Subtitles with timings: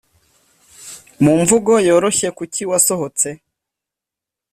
[1.23, 3.29] mu mvugo yoroshye kuki wasohotse‽